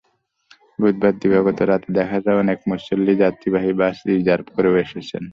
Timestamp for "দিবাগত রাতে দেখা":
1.21-2.17